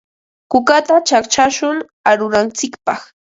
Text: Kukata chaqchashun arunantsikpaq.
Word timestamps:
Kukata 0.51 0.95
chaqchashun 1.07 1.77
arunantsikpaq. 2.09 3.01